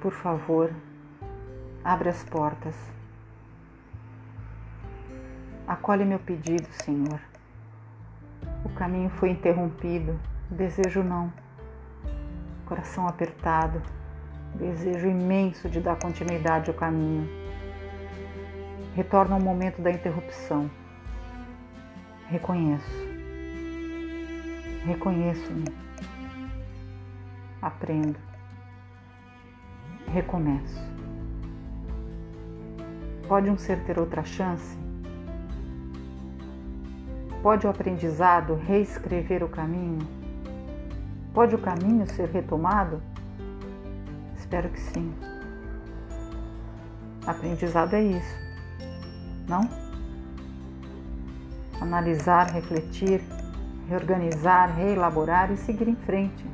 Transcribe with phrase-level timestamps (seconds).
[0.00, 0.72] por favor,
[1.84, 2.74] abre as portas.
[5.66, 7.20] Acolhe meu pedido, Senhor.
[8.64, 10.18] O caminho foi interrompido,
[10.50, 11.32] desejo não.
[12.66, 13.82] Coração apertado,
[14.54, 17.28] desejo imenso de dar continuidade ao caminho.
[18.94, 20.70] Retorno ao momento da interrupção.
[22.28, 23.08] Reconheço.
[24.84, 25.64] Reconheço-me.
[27.60, 28.27] Aprendo.
[30.18, 30.82] Recomeço.
[33.28, 34.76] Pode um ser ter outra chance?
[37.40, 40.04] Pode o aprendizado reescrever o caminho?
[41.32, 43.00] Pode o caminho ser retomado?
[44.36, 45.14] Espero que sim.
[47.24, 48.36] Aprendizado é isso,
[49.46, 49.70] não?
[51.80, 53.22] Analisar, refletir,
[53.88, 56.44] reorganizar, reelaborar e seguir em frente.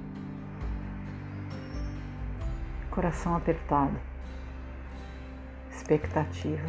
[2.94, 3.98] Coração apertado,
[5.68, 6.68] expectativa.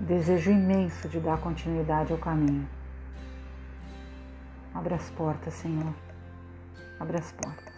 [0.00, 2.66] Desejo imenso de dar continuidade ao caminho.
[4.74, 5.92] Abra as portas, Senhor.
[6.98, 7.74] Abra as portas.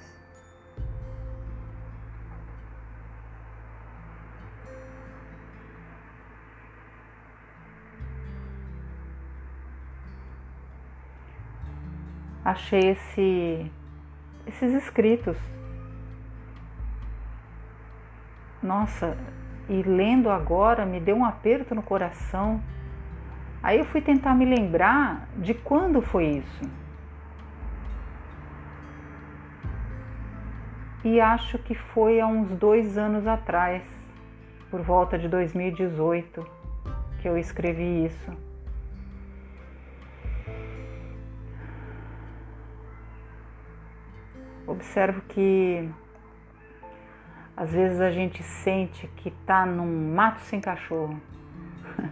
[12.44, 13.72] Achei esse,
[14.46, 15.36] esses escritos.
[18.66, 19.16] Nossa,
[19.68, 22.60] e lendo agora me deu um aperto no coração.
[23.62, 26.68] Aí eu fui tentar me lembrar de quando foi isso.
[31.04, 33.84] E acho que foi há uns dois anos atrás,
[34.68, 36.44] por volta de 2018,
[37.22, 38.32] que eu escrevi isso.
[44.66, 45.88] Observo que
[47.56, 51.18] às vezes a gente sente que está num mato sem cachorro.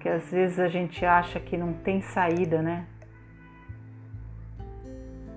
[0.00, 2.86] que às vezes a gente acha que não tem saída, né?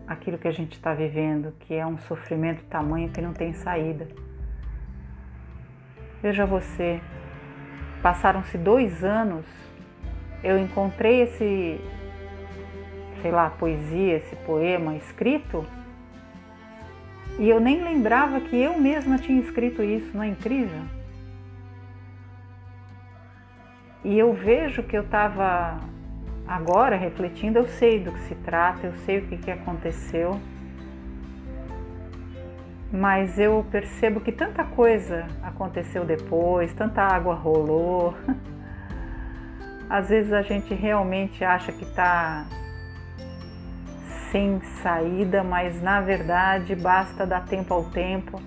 [0.07, 4.07] Aquilo que a gente está vivendo, que é um sofrimento tamanho que não tem saída.
[6.21, 6.99] Veja você,
[8.01, 9.45] passaram-se dois anos,
[10.43, 11.79] eu encontrei esse,
[13.21, 15.63] sei lá, poesia, esse poema escrito
[17.37, 20.81] e eu nem lembrava que eu mesma tinha escrito isso, não é incrível?
[24.03, 25.79] E eu vejo que eu estava
[26.47, 30.39] agora refletindo, eu sei do que se trata, eu sei o que, que aconteceu,
[32.91, 38.15] mas eu percebo que tanta coisa aconteceu depois, tanta água rolou.
[39.89, 42.45] Às vezes a gente realmente acha que está
[44.35, 48.37] sem saída, mas na verdade basta dar tempo ao tempo,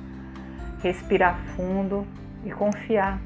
[0.82, 2.06] respirar fundo
[2.44, 3.18] e confiar.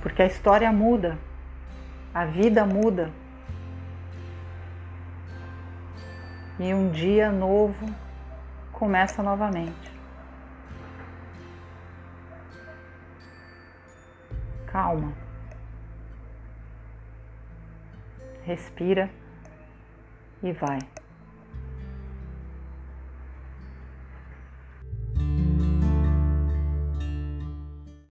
[0.00, 1.18] Porque a história muda,
[2.14, 3.10] a vida muda.
[6.58, 7.94] E um dia novo
[8.72, 9.92] começa novamente.
[14.72, 15.12] Calma.
[18.42, 19.10] Respira
[20.42, 20.97] e vai.